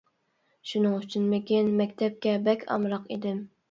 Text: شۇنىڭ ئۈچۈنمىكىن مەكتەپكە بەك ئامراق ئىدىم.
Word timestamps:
شۇنىڭ 0.71 0.95
ئۈچۈنمىكىن 1.01 1.71
مەكتەپكە 1.83 2.37
بەك 2.51 2.69
ئامراق 2.73 3.09
ئىدىم. 3.17 3.45